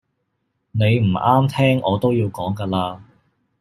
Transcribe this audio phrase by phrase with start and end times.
[0.71, 3.01] 你唔啱聽我都要講㗎喇